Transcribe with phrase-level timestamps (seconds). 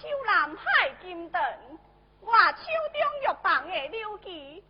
[0.00, 1.42] 手南海金盾，
[2.20, 4.62] 我手中玉棒的柳枝，已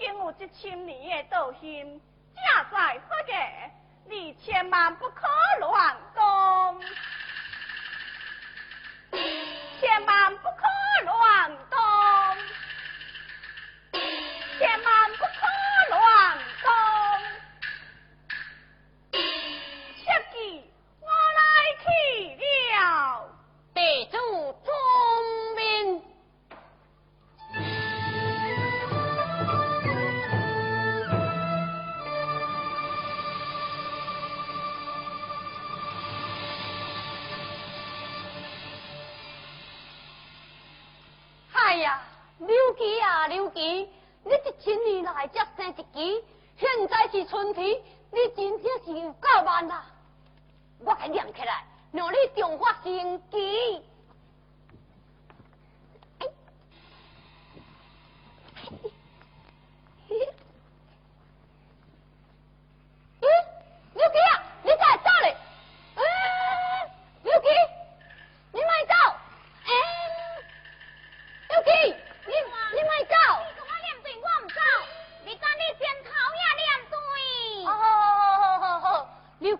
[0.00, 2.00] 经有一千年的道心。
[2.34, 3.32] 正在发热，
[4.06, 5.28] 你千万不可
[5.60, 6.82] 乱动，
[9.80, 10.65] 千万不可。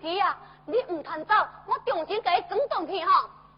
[0.07, 1.33] 弟啊，你唔肯走，
[1.65, 3.11] 我重新给你整顿去吼。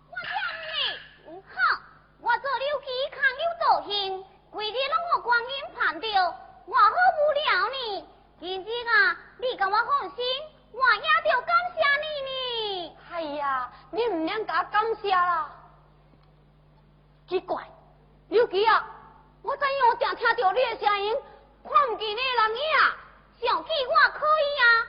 [0.10, 0.34] 我讲
[0.66, 1.80] 你，唔好，
[2.22, 6.07] 我做了皮康又做兴，规日拢我观音盘着，
[6.66, 8.07] 我好无聊呢。
[8.40, 10.25] 今日啊，你跟我放心，
[10.72, 12.98] 我也要感谢你呢。
[13.12, 15.51] 哎呀，你唔能甲感谢啦。
[17.28, 17.63] 奇怪，
[18.30, 18.88] 刘吉啊，
[19.44, 21.16] 我怎样定听到你的声音，
[21.63, 22.63] 看唔见你人影，
[23.40, 24.88] 想起我可以啊。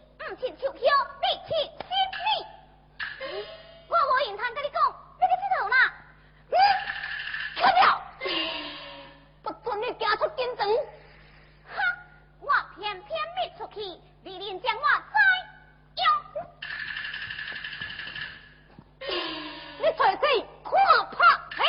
[0.31, 0.47] 你去
[1.77, 1.83] 死？
[3.87, 3.97] 我无
[4.53, 4.79] 跟你讲，
[5.19, 5.33] 你佚
[7.69, 7.73] 佗？
[9.43, 10.23] 不准你走出。
[12.39, 13.81] 我偏偏没出去，
[14.23, 14.81] 你连将我
[15.11, 15.15] 知？
[16.01, 16.03] 哟，
[19.79, 20.25] 你嘴嘴
[20.63, 20.69] 可
[21.11, 21.17] 怕
[21.57, 21.63] 嘿！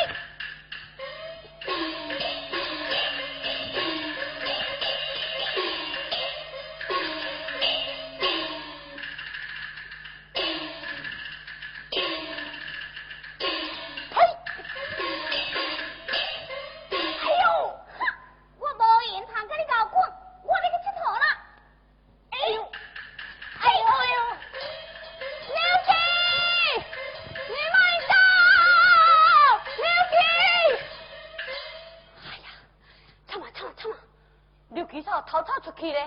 [35.82, 35.98] 去呢？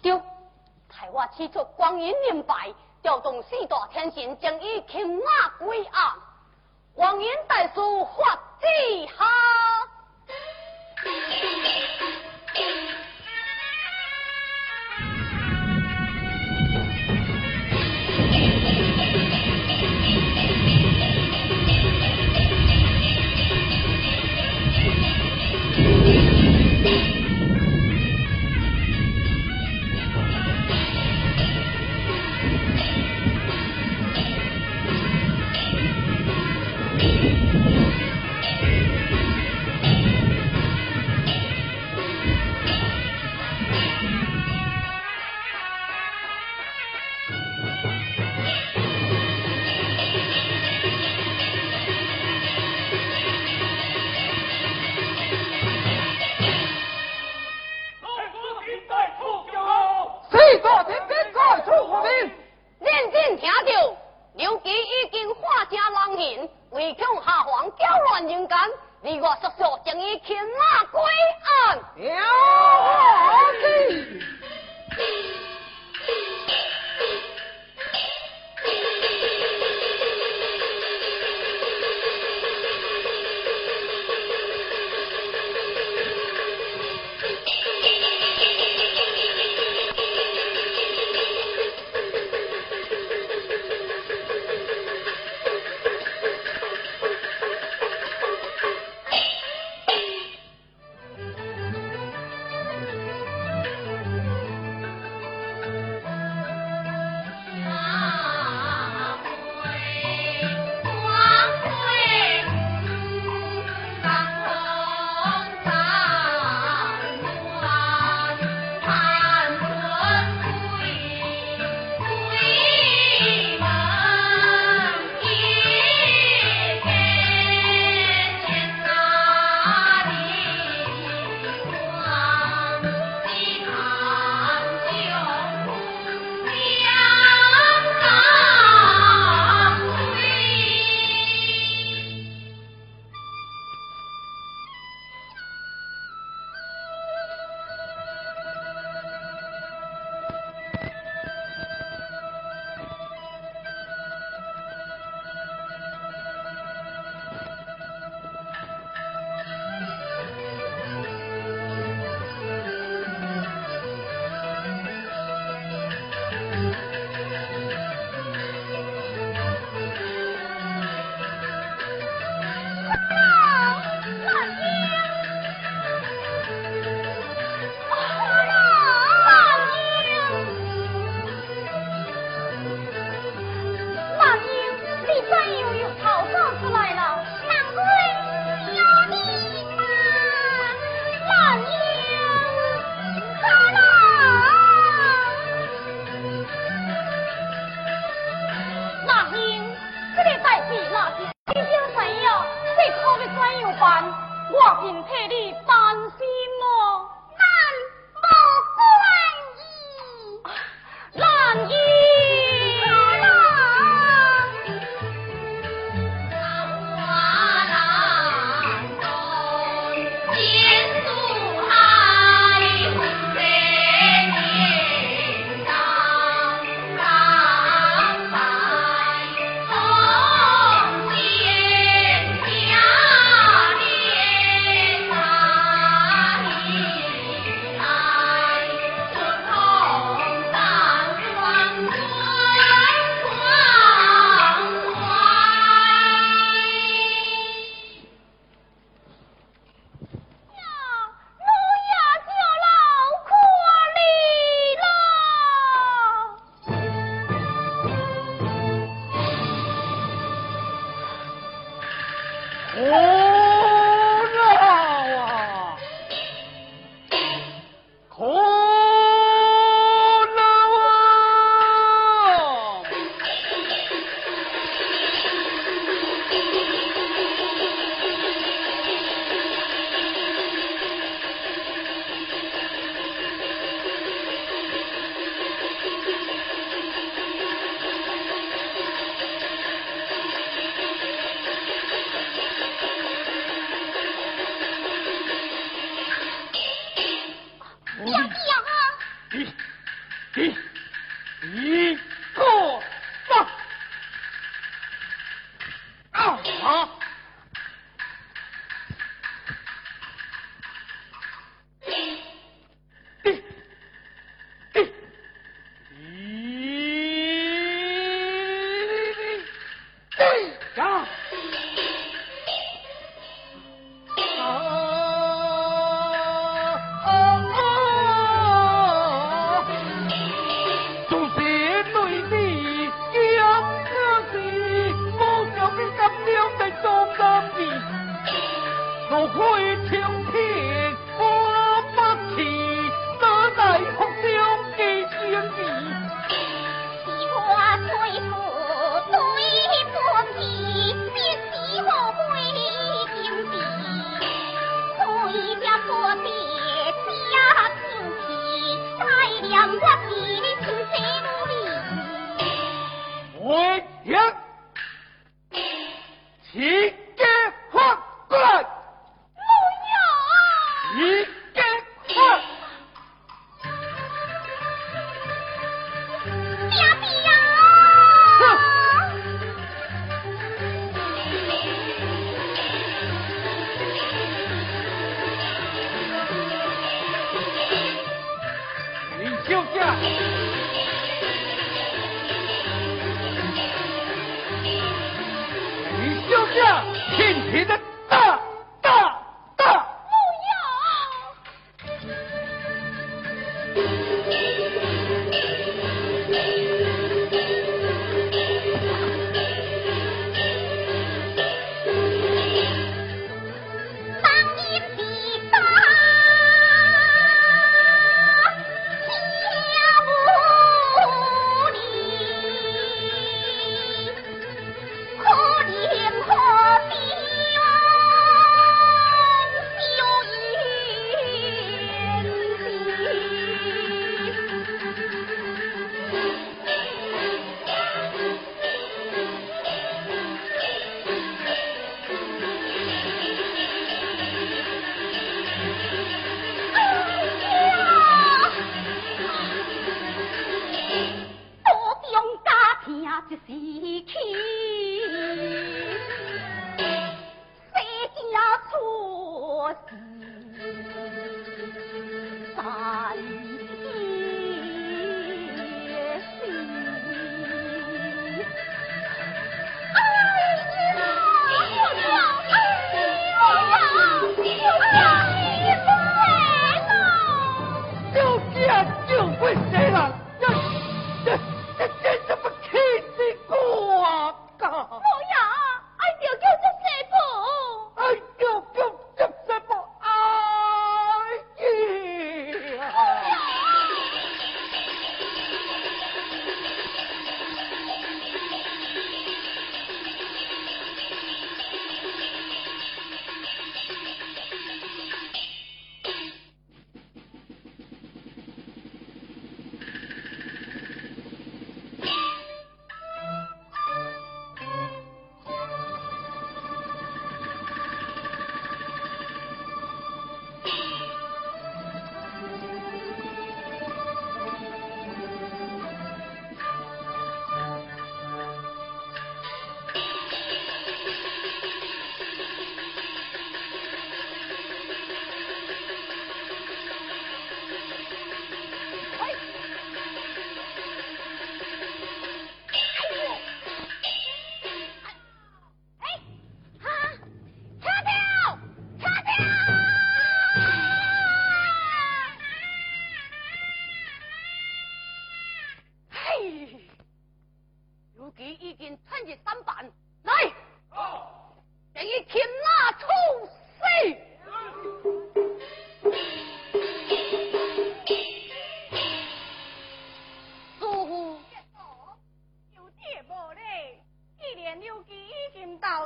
[0.00, 0.12] 对，
[0.88, 2.72] 待我起出光阴明白，
[3.02, 6.14] 调动四大天神，将伊擒拿归案。
[6.94, 7.74] 王英大师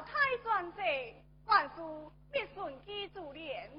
[0.00, 0.80] 太专制，
[1.46, 1.74] 万事
[2.32, 3.70] 必顺其自然。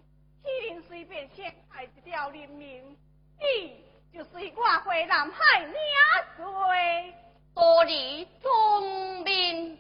[0.44, 2.98] 岂能随便陷害一条人命？
[3.40, 5.74] 你就随我回南海领
[6.38, 7.16] 罪，
[7.54, 9.78] 多礼宗明。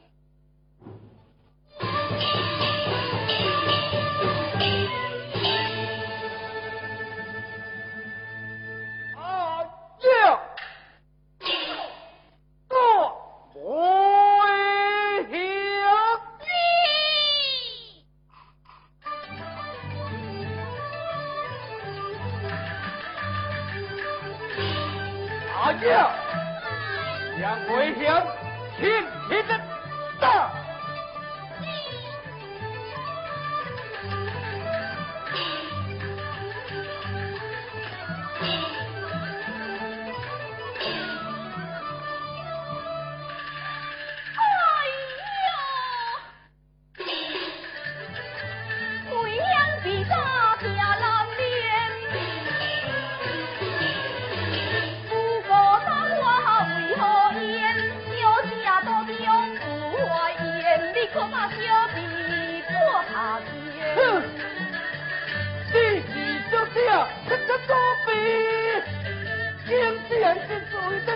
[70.51, 71.15] 这种的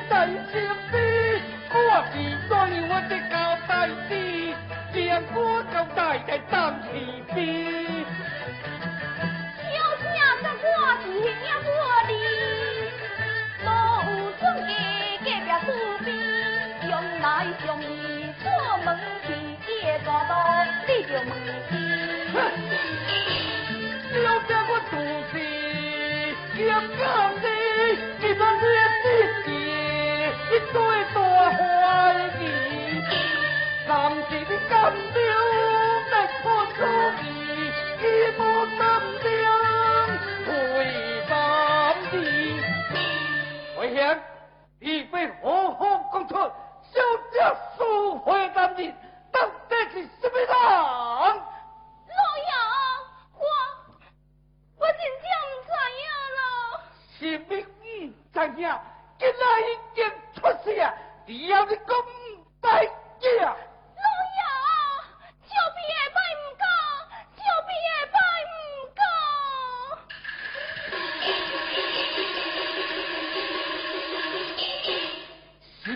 [0.90, 0.96] 子，
[1.76, 1.78] 我
[2.14, 2.16] 比
[2.48, 2.56] 多
[2.88, 3.36] 我的高
[3.68, 4.12] 大的，
[4.94, 6.88] 连我高大的当起
[7.36, 7.36] 兵。
[9.60, 9.68] 小
[10.00, 10.66] 像这过
[11.04, 11.68] 年呀过
[12.08, 12.10] 的，
[13.66, 13.68] 老
[14.40, 14.72] 总给
[15.26, 15.68] 给别苦
[16.06, 16.08] 逼，
[16.90, 17.24] 用来
[17.68, 17.84] 用你
[18.42, 18.46] 做
[18.86, 18.88] 门
[19.28, 19.28] 亲
[19.84, 20.32] 也做到
[20.88, 21.30] 你就问
[21.70, 21.74] 亲。
[34.06, 34.70] 望是你金雕
[36.12, 36.14] 的
[36.44, 36.86] 破竹儿，
[37.98, 38.04] 一
[38.38, 38.78] 抹金
[39.24, 39.34] 香
[40.52, 40.54] 为
[41.26, 41.34] 心
[42.14, 42.62] 意。
[43.76, 44.00] 回香，
[44.80, 45.82] 你非好好
[46.14, 47.36] 讲出，小姐
[47.76, 47.80] 素
[48.20, 48.96] 回金钱，
[49.32, 50.48] 到底是什么人？
[50.54, 52.52] 老爷，
[53.34, 53.42] 我
[54.78, 56.06] 我真正唔知影
[56.38, 56.40] 咯。
[57.18, 57.74] 是咪唔
[58.32, 58.64] 知影？
[59.18, 60.00] 今仔已经
[60.36, 60.94] 出事啊！
[61.26, 62.06] 只要你讲唔
[62.62, 63.50] 知影。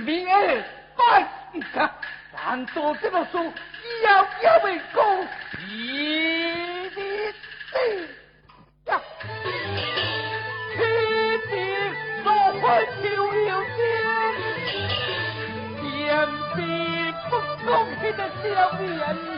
[0.09, 0.63] 一二
[0.97, 1.87] 三你看
[2.35, 3.39] 咱做这么说
[4.03, 5.27] 要要为公
[5.67, 7.03] 一定
[8.85, 8.99] 呀
[10.73, 10.81] 天
[11.47, 11.51] 地
[12.23, 13.63] 落欢笑了
[15.79, 16.57] 天地
[17.29, 17.31] 不
[17.63, 17.69] 公
[18.01, 19.28] 平的消灭。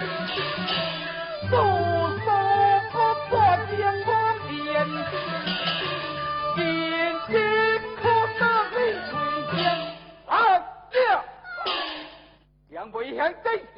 [13.21, 13.70] ain't they?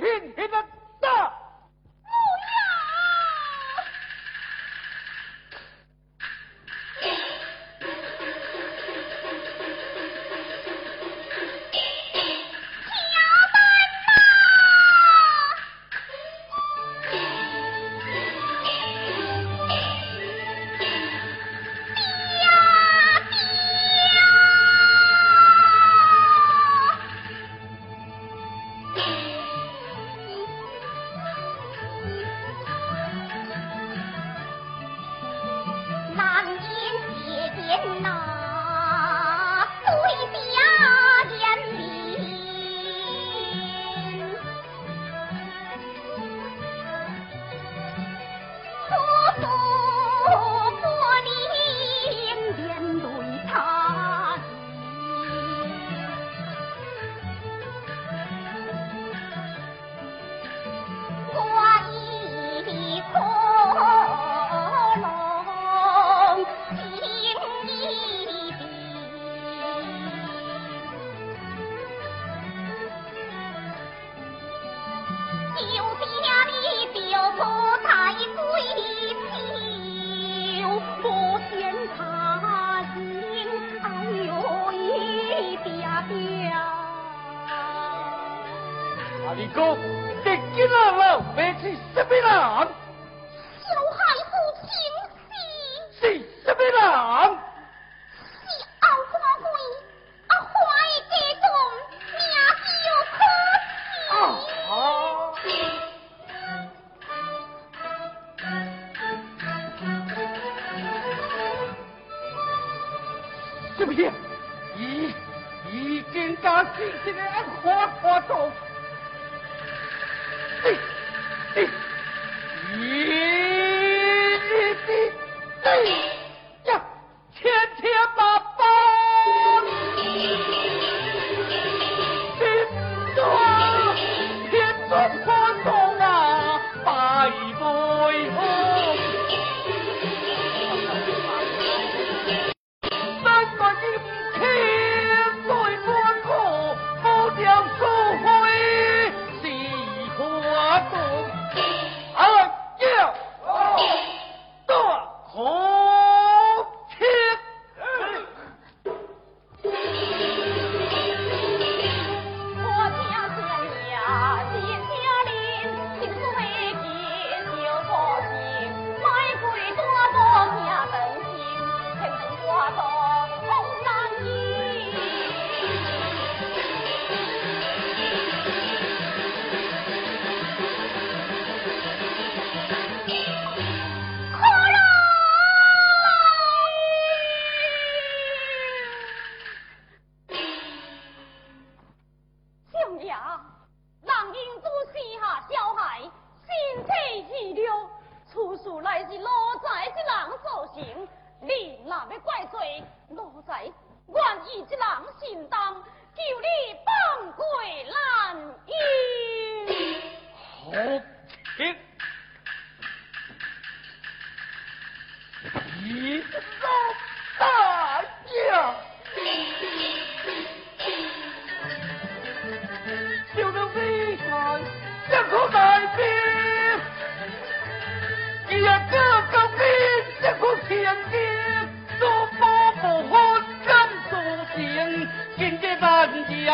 [235.61, 236.53] 这班只有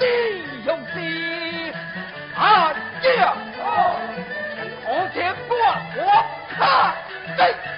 [0.00, 0.92] 英雄子，
[2.34, 2.72] 阿
[3.02, 3.36] 张，
[4.84, 5.16] 我请
[5.48, 5.52] 官
[5.96, 6.00] 我
[6.58, 6.94] 杀
[7.36, 7.75] 你。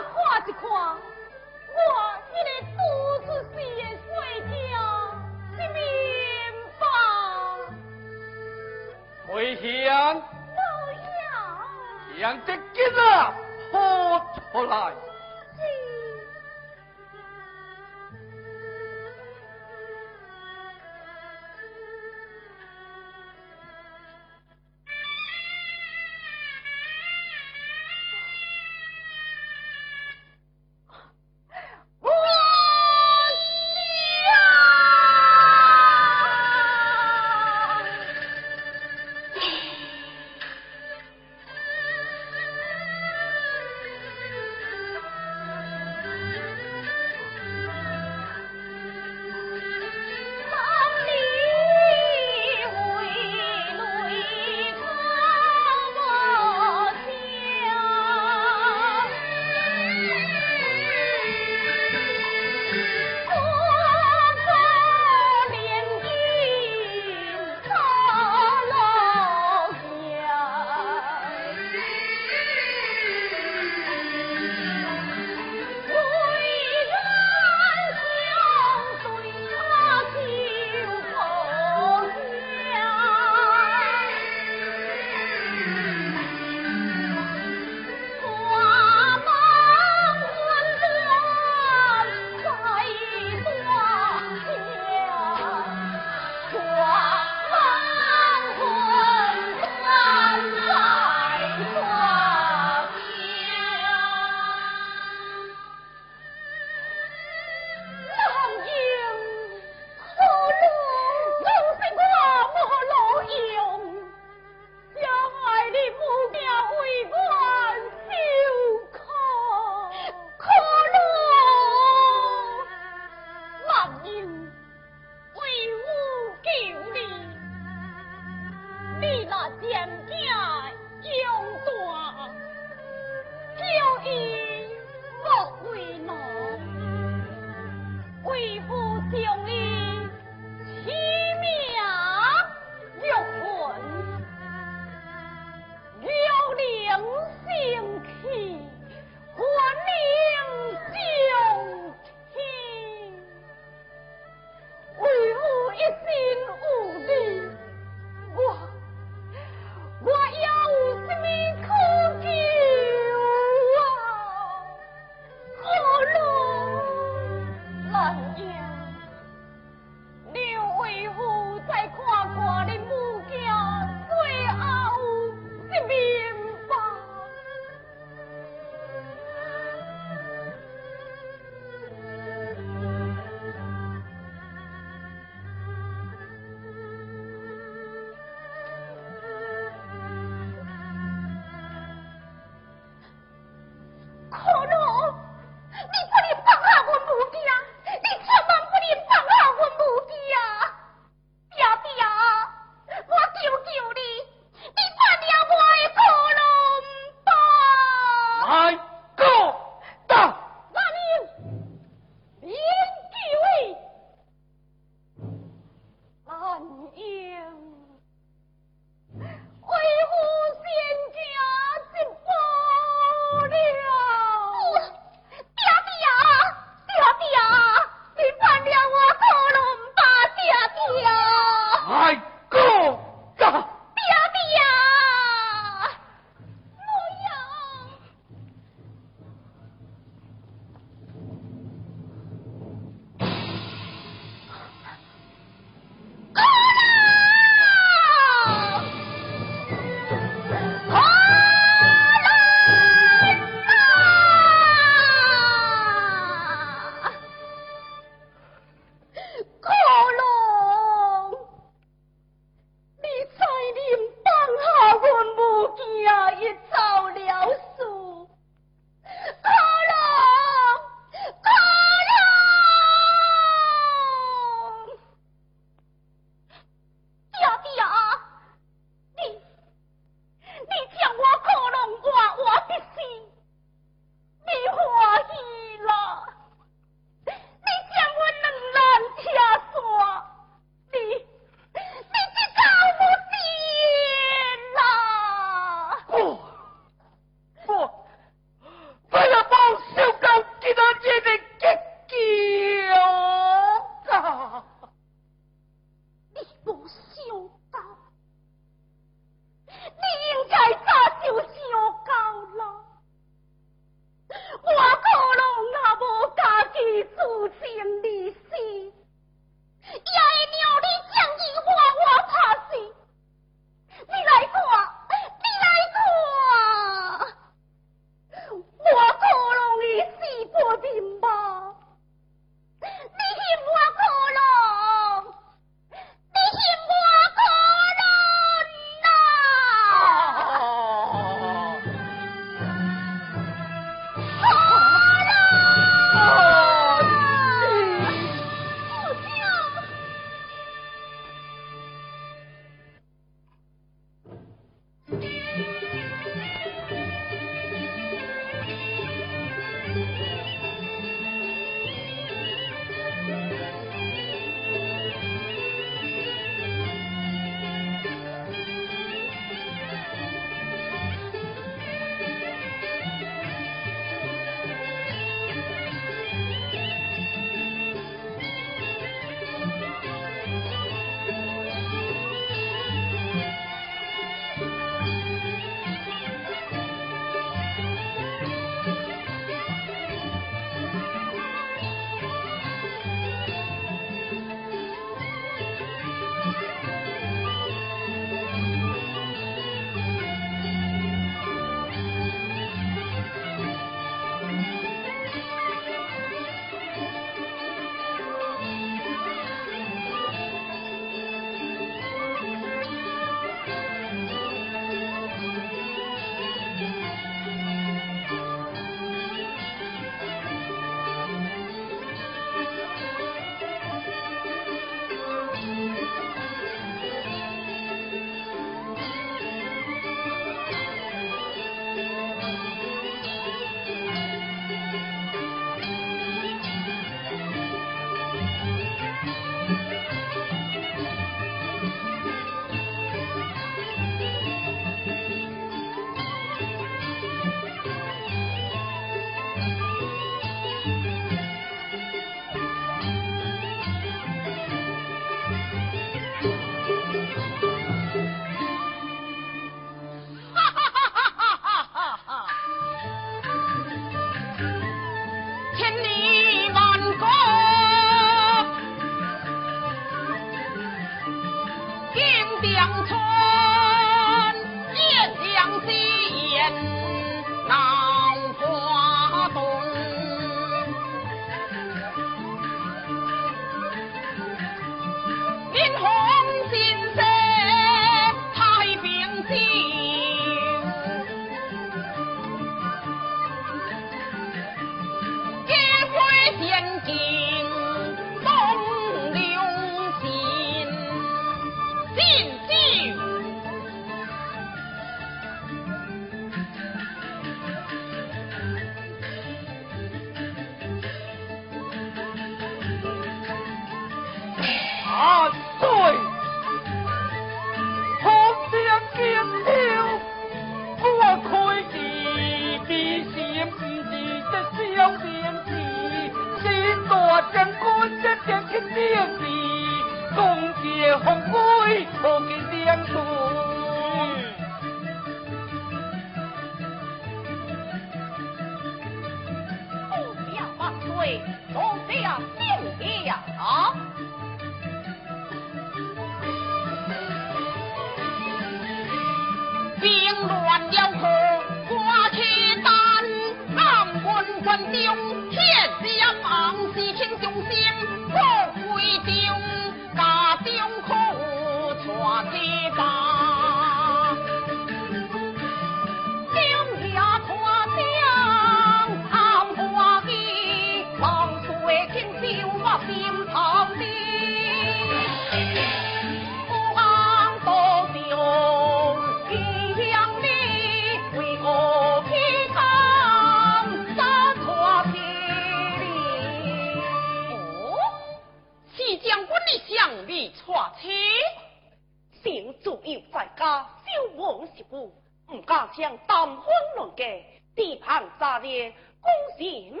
[595.96, 596.64] 将丹荒
[596.96, 600.00] 乱改，地盘扎乱，攻陷命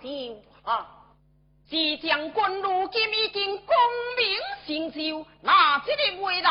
[0.00, 1.00] 就啊！
[1.68, 3.74] 即将军如今已经功
[4.18, 6.50] 名成就，那这个为人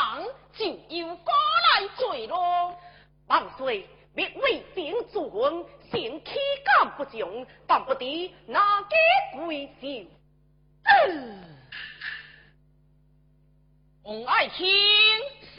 [0.54, 2.76] 就由我来做咯。
[3.28, 6.32] 万岁，别为兵助阵，先气
[6.66, 8.88] 感不强，但不敌那个
[9.46, 9.70] 贵
[10.84, 11.44] 嗯。
[14.04, 14.68] 王爱卿，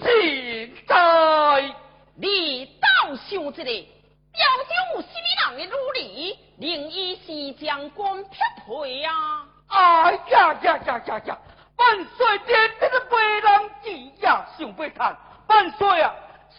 [0.03, 1.75] 现在
[2.17, 2.84] 你。
[3.05, 8.31] 好想一个，表中有什米人的努力，令伊是将官匹
[8.67, 9.47] 配啊！
[9.69, 11.39] 哎呀呀呀呀呀！
[11.77, 13.91] 万岁天天的白人子
[14.25, 15.15] 呀，想贝贪，
[15.49, 16.15] 万岁啊！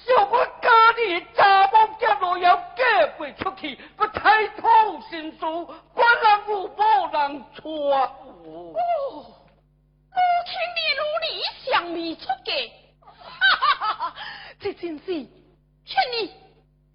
[0.06, 6.78] 想我家里查某结落要嫁不出去，不太操心事，管人有无
[7.12, 7.90] 人娶误。
[7.92, 8.76] 哦，
[10.14, 10.80] 母亲的
[11.72, 12.54] 想未出嫁，
[13.02, 14.14] 哈哈哈，
[14.60, 15.26] 这真是。
[15.86, 16.32] 天意，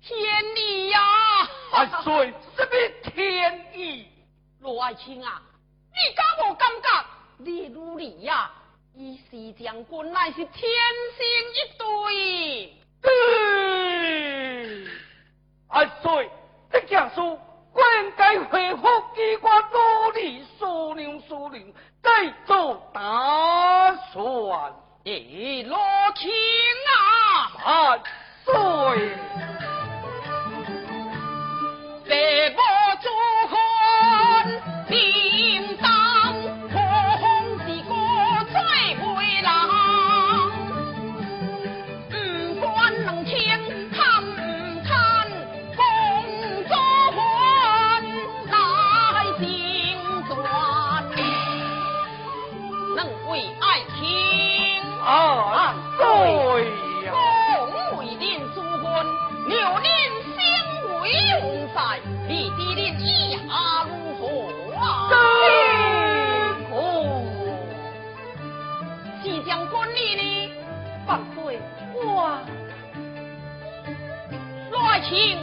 [0.02, 1.48] 天意呀、啊！
[1.72, 2.70] 万岁，什么
[3.04, 4.08] 天意？
[4.60, 5.40] 罗爱卿啊，
[5.92, 6.88] 你敢我感觉？
[7.38, 8.50] 你努力呀，
[8.96, 10.68] 以西将军乃是天
[11.16, 11.24] 生
[11.54, 12.74] 一对。
[13.00, 14.88] 对，
[15.68, 16.30] 万岁，
[16.72, 17.20] 这件事
[17.72, 18.82] 不应该回复
[19.14, 21.72] 机关努力苏宁苏宁
[22.02, 24.74] 再做打算。
[25.04, 25.78] 哎，罗
[26.16, 26.30] 卿
[26.88, 27.62] 啊！
[27.64, 27.98] 啊
[28.44, 28.52] 罪
[32.06, 32.60] 被我
[33.00, 33.08] 祖
[33.48, 33.56] 宗
[34.88, 35.99] 定打
[75.10, 75.39] team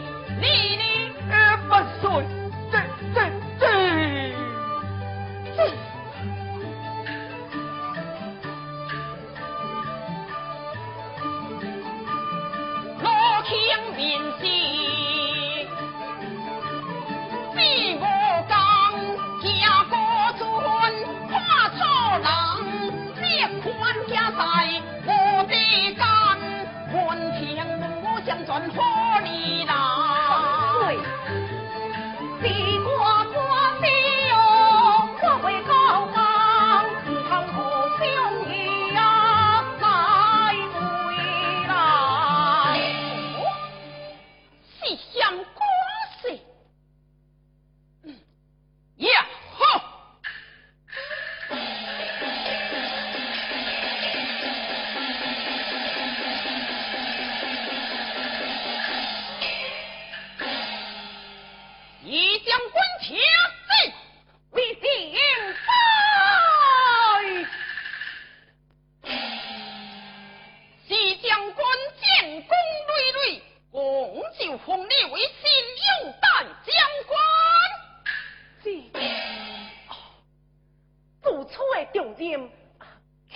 [81.86, 82.50] 重任，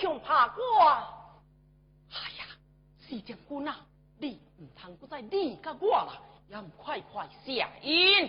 [0.00, 0.88] 恐怕我。
[2.10, 2.44] 哎呀，
[2.98, 3.76] 四将姑啊，
[4.18, 8.28] 你唔通再离甲我啦，要快快下应。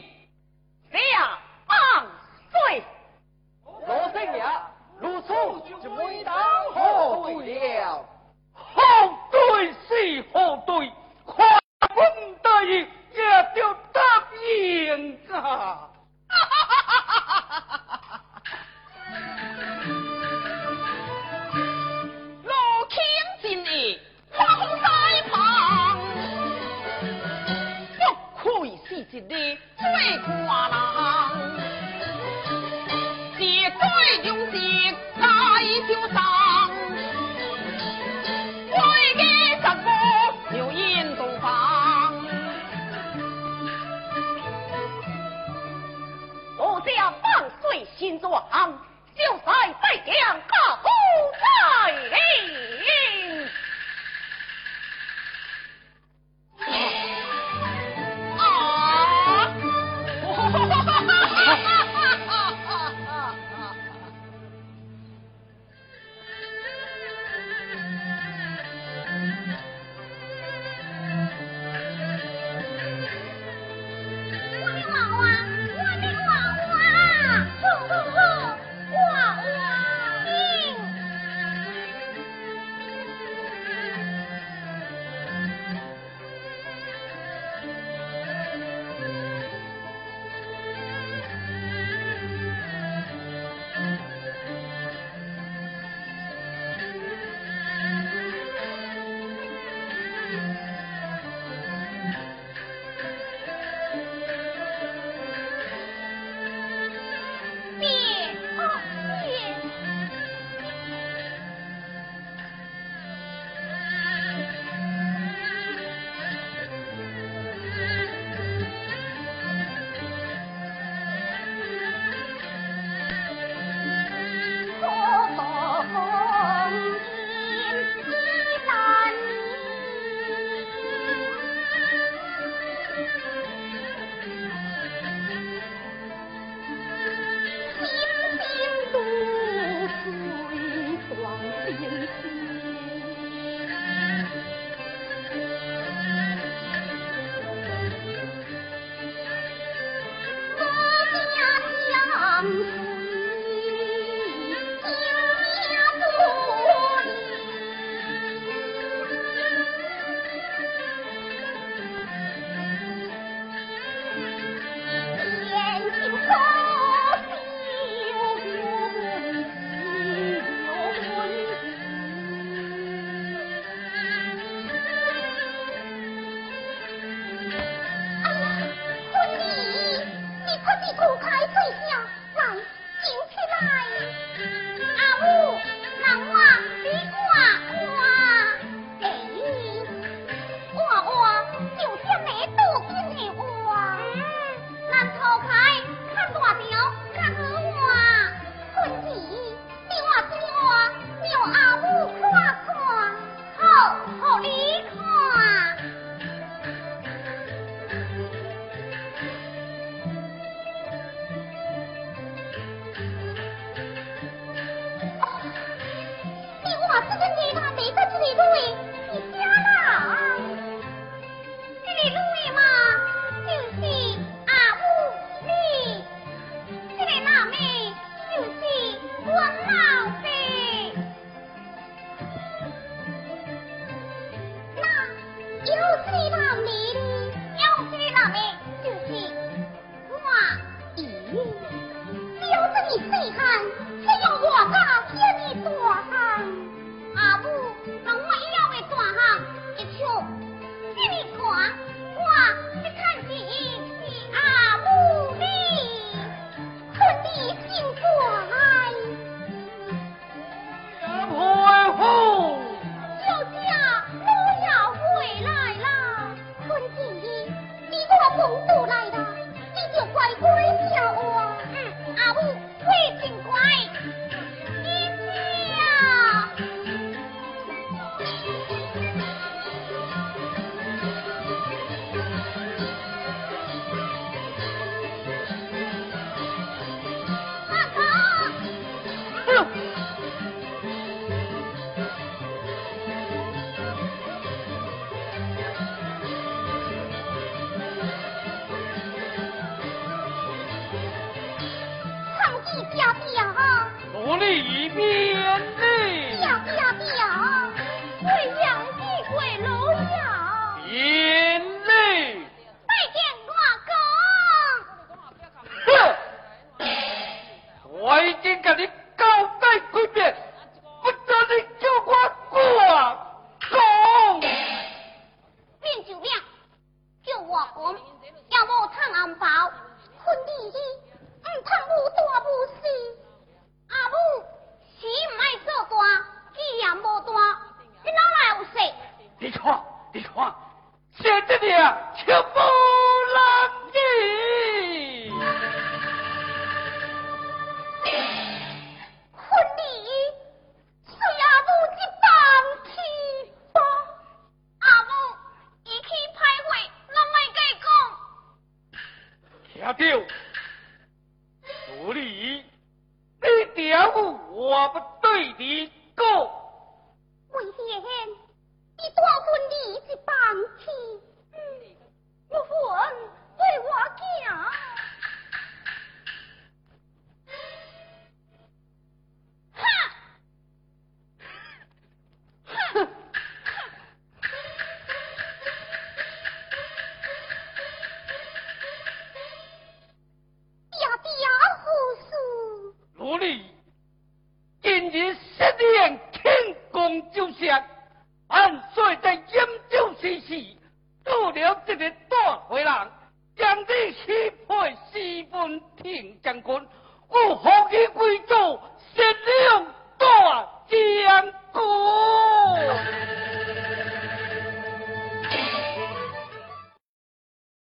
[0.91, 0.97] 是，
[1.67, 2.07] 万
[2.51, 2.83] 岁。
[3.65, 4.43] 罗生爷，
[4.99, 5.33] 如此
[5.81, 6.35] 就未当
[6.73, 8.05] 何队了？
[8.53, 8.81] 何
[9.31, 10.91] 队是何队？
[11.25, 11.47] 狂
[11.95, 12.85] 风得也
[13.55, 14.01] 就答
[14.57, 15.89] 应啊！
[30.03, 30.92] 一哭二